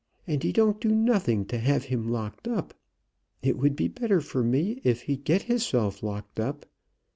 [0.25, 2.73] And he don't do nothing to have him locked up.
[3.43, 6.65] It would be better for me if he'd get hisself locked up.